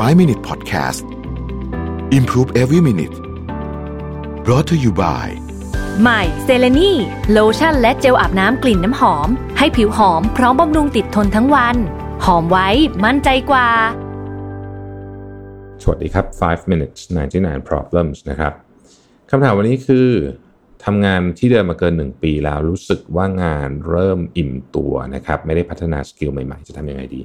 [0.00, 1.04] 5 Minute Podcast
[2.18, 3.16] Improve Every Minute
[4.44, 5.26] brought to you by
[6.00, 6.92] ใหม่เซเลนี
[7.32, 9.28] โลชั่นและเจลอาบน้ำกลิ่นน้ำหอม
[9.58, 11.76] ให้ผิวหอมพร้อมบำรุงติดทนทั้งวัน
[12.24, 12.68] หอมไว้
[13.04, 13.68] มั่นใจกว่า
[15.82, 17.00] สวัสดีครับ 5 minutes
[17.36, 18.52] 99 problems นะครับ
[19.30, 20.08] คำถามวันนี้คือ
[20.84, 27.22] ทำงานที่เดิมมาเกิน 1 ปีแล้วรู้สึกว่างานเริ่มอิ่มตัวนะครับ ไม่ได้พัฒนา skill ใหม่ๆ จะทำยังไงดี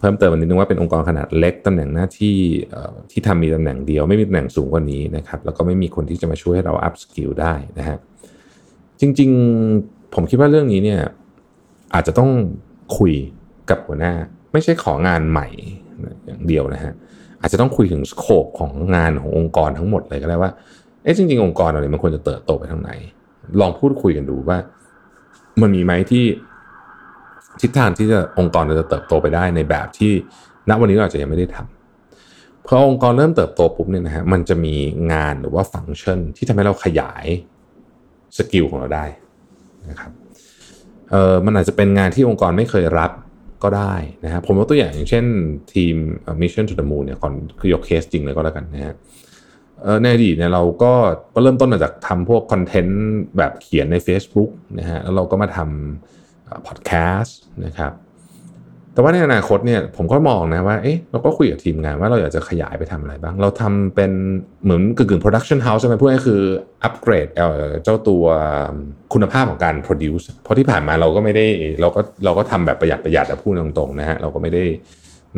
[0.00, 2.36] เพิ่มเติมวันนี้นึงว่าเป็นองค์กรขนาดเล็กตำแหน่งหน้าที่
[3.10, 7.98] ที่ทำมีตำแหน่งเดียวไม่มีตำแหน่งสูงกว่านี้นะครับแล้วก็ไม่มีคนที่จะมาช่วยให้เรา upskill ได้นะฮะ
[9.00, 11.00] จริงๆผมคิดว่าเรื่องนี้เนี่ย
[11.94, 12.30] อาจจะต้อง
[12.98, 13.12] คุย
[13.70, 14.12] กับหัวหน้า
[14.52, 15.48] ไม่ใช่ของานใหม่
[16.26, 16.92] อย่างเดียวนะฮะ
[17.40, 20.50] อาจจะต้องคุยถึง scope ของงานขององค์กรทั้งหมดเลยก็ได้ว่า
[21.02, 22.90] เอ๊ะจริงๆองค์กรเราเนี่ยมันควรจะเติบโตไปทางไหน
[23.60, 24.58] ลองพูดคุยกันดูว่า
[25.60, 26.24] มันมีไหมที่
[27.60, 30.12] ทิศทางที่จะองค์กรจะเติบโตไปได้ในแบบที่
[30.68, 34.74] ณวันนี้เราอาจจะยังไม่ได้ทำพอองค์กรเริ่มเติบโตปุ๊บเนี่ยนะฮะมันจะมี
[35.12, 37.26] งานหรือว่าฟังก์ชันที่ทำให้เราขยาย
[38.36, 39.04] skill ของเราได้
[39.90, 40.12] นะครับ
[41.10, 43.10] เออมันอาจจะเป็นงานที่องค์กรไม่เคยรับ
[43.62, 45.24] ก็ได้นะฮะผมยกตัวอย่างอย่างเช่น
[45.74, 45.94] ทีม
[46.40, 48.94] Mission to the Moon เนี่ยก่อนคือยกเคสจริงเลยก็แล้วกันนะฮะ
[50.02, 50.92] ในอดีตเนี่ยเราก็
[51.42, 53.00] เริ่มต้นมาจากทำพวกคอนเทนต์
[53.38, 56.19] แบบเขียนใน Facebook นะฮะแล้วเราก็มาทำ
[56.66, 57.92] พอดแคสต์นะครับ
[58.94, 64.12] แต่ว่าในอนาคตเนี่ยผมก็มองนะว่าเอ๊ะเราก็คุยกับทีมงานว่าเราอยากจะขยายไปทำอะไรบ้าง เราทำเป็น
[64.64, 66.40] เหมือนกึ่งๆ production house ใช่ไหมพูดง่ายคือ
[66.84, 68.24] อัปเกรดเออเจ้าตัว
[69.12, 71.46] คุณภาพของการ produce เพราะที่ผ่านมาเราก็ไม่ได้
[71.80, 74.64] เราก็เราก็ทำแบบประหยัดประหยัดแต่พูดตรงๆนะฮะเราก็ไม่ได้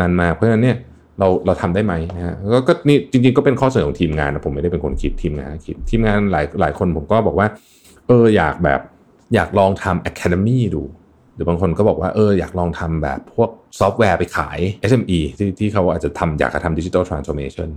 [0.00, 0.76] นันมาเพราะฉะนั้นเนี่ย
[1.18, 7.46] เราเราทำได้ไหมนะฮะก็ก็นี่จริงๆก็เป็นข้อเสนอของทีมงานนะผมไม่ได้เป็นคนคิดทีมงานคิดทีมงานหลายหลายคนผมก็บอกว่า
[8.06, 8.80] เอออยากแบบ
[9.34, 10.82] อยากลองทำ Academy ดู
[11.34, 14.58] หรือบางคนก็บอกว่าเอออยากลองทำแบบพวกซอฟต์แวร์ไปขาย
[14.90, 17.68] SME ที่ที่เขาอาจจะทำอยากจะทำดิจิทัลทรานส์โอมชัน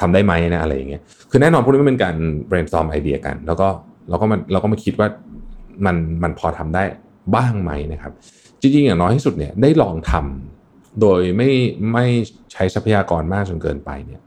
[0.00, 2.16] ทำได้ไหมนะอะไรอย่างเงี้ยคือแน่นอนพวกนี้มันเป็นการ
[2.50, 3.68] brainstorm ไอเดียกัน แล้วก็
[4.08, 5.08] เราก็มันเราก็มาคิดว่า
[5.86, 6.82] มันมันพอทำได้
[7.34, 8.12] บ้างไหมนะครับ
[8.60, 11.50] จริงๆ อย่างน้อยที่สุดเนี่ยได้ลองทำโดยไม่
[11.92, 12.06] ไม่
[12.52, 14.20] ใช้ทรัพยากรมากจนเกินไปเนี่ย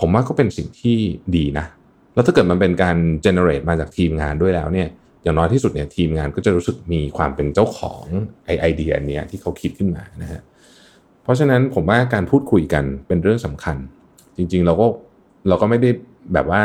[0.00, 0.96] ผมว่าก็เป็นสิ่งที่
[1.36, 1.66] ดีนะ
[2.14, 4.88] แล้วถ้าเกิดมันเป็นการ generate มาจากทีมงานด้วยแล้วเนี่ย
[5.22, 8.04] อย่างน้อยที่สุดเนี่ยทีมงานก็จะรู้สึกมีความเป็นเจ้าของ
[8.46, 10.40] ไอไอเดียเนี้ยที่เขาคิดขึ้นมานะฮะ
[11.22, 13.76] เพราะฉะนั้นผมว่าการพูดคุยกันเป็นเรื่องสำคัญ
[14.36, 14.86] จริงๆเราก็
[15.48, 15.90] เราก็ไม่ได้
[16.34, 16.62] แบบว่า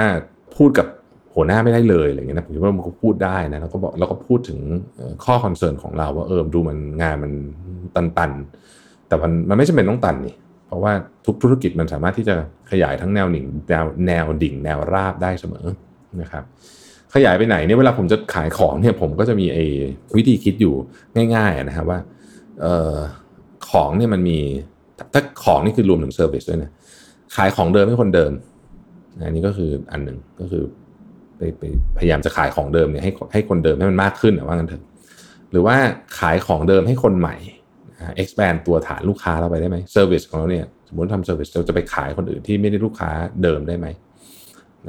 [0.55, 0.87] พูดกับ
[1.35, 4.59] หัวหน้าไม่ได้เลยอะไรเงี้ยนะผมคิดว่ามันก็พูดได้นะแล้วก็บอกแล้วก็พูดถึง
[5.25, 7.31] ข้อ concern ของเราว่าเออดูมันงานมัน
[7.95, 10.35] ตันๆ แต่มันมันไม่จำเป็นต้องตันนี่
[10.67, 10.91] เพราะว่า
[11.25, 12.35] ทุกธุรกิจมันสามารถที่จะ
[12.71, 15.65] ขยายทั้งแนวหนิ่งแนวแนวดิ่ง แนวราบได้เสมอ
[16.21, 16.43] นะครับ
[17.13, 19.65] ขยายไปไหนเนี่ยเวลาผมจะขายของเนี่ยผมก็จะมีไอ้
[20.15, 20.73] วิธีคิดอยู่
[21.35, 21.99] ง่ายๆนะครับว่า
[22.61, 22.95] เออ
[23.69, 24.39] ของเนี่ยมันมี
[25.13, 26.71] ถ้าของนี่คือรวมถึง service ด้วยนะ
[27.35, 28.31] ขายของเดิมให้คนเดิม
[29.25, 30.63] อันนี้ก็คืออันหนึ่งก็คือ
[31.37, 31.63] ไปไป
[31.97, 34.83] พยายามจะขายของเดิมเนี่ยให้ให้คนเดิมให้มันมากขึ้นนะว่างั้นเถอะ
[35.51, 35.75] หรือว่า
[36.19, 37.35] ขายของเดิมให้คนใหม่
[38.21, 43.11] expand ตัวฐานลูกค้าเราไปได้ไหม service ของเราเนี่ยสมมติทำ service เราจะไปขายคนอื่นที่ไม่ได้ลูกค้า
[43.43, 43.87] เดิมได้ไหม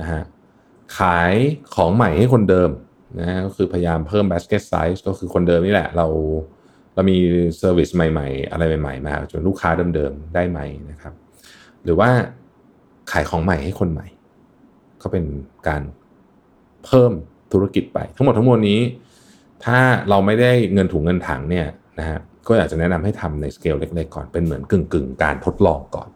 [0.00, 0.22] นะฮะ
[0.98, 1.32] ขาย
[1.74, 2.70] ของใหม่ให้คนเดิม
[3.18, 6.06] นะก็คือพยายามเพิ่ม basket size ก็คือคนเดิมนี่แหละ เรา
[6.94, 7.16] เรามี
[7.58, 10.60] service ใหม่ๆ อะไรใหม่ๆมาจนลูกค้าเดิมๆได้ไหม
[10.90, 11.14] นะครับ
[11.84, 12.10] หรือว่า
[13.12, 14.06] ขายของใหม่ให้คนใหม่
[15.02, 15.24] ก็เป็น
[15.68, 15.82] การ
[16.84, 17.12] เพิ่ม
[17.52, 18.80] ธุรกิจไป ทั้งหมดทั้งมวลนี้
[19.64, 19.78] ถ้า
[20.08, 21.66] เราไม่ได้เงินถุงเงินถังเนี่ย
[21.98, 22.18] นะฮะ
[22.48, 26.08] ก็อยากจะแนะนำให้ทำในสเกลเล็กๆก่อนเป็นเหมือนกึ่งๆ การทดลองก่อน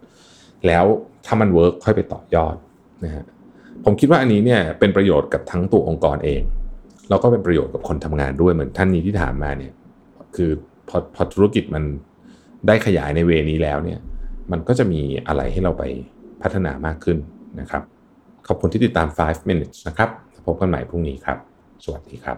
[0.66, 0.84] แล้ว
[1.27, 2.56] ถ้ามัน work ค่อยไปต่อยอด
[3.04, 3.25] นะฮะ
[3.84, 6.43] ผมคิดว่าอันนี้เนี่ยเป็นประโยชน์กับทั้งตัวองค์กรเอง
[7.09, 9.72] แล้วก็เป็นประโยชน์กับคนทำงานด้วยเหมือนท่านนี้ที่ถามมาเนี่ย
[10.37, 10.50] คือ
[10.88, 11.84] พอพอธุรกิจมัน
[12.66, 13.99] ได้ขยายใน way นี้แล้วเนี่ย
[14.53, 15.83] มันก็จะมีอะไรให้เราไป
[16.43, 17.19] พัฒนามากขึ้น
[17.60, 17.83] นะครับ
[18.49, 20.09] ขอบคุณที่ติดตาม 5 minutes นะครับ
[20.47, 21.39] พบกันใหม่พรุ่งนี้ครับ
[21.84, 22.37] สวัสดีครับ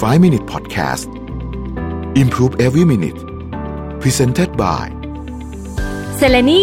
[0.00, 1.08] 5 Minute Podcast
[2.22, 3.20] Improve Every Minute
[4.02, 4.86] Presented by
[6.16, 6.62] เซเลนี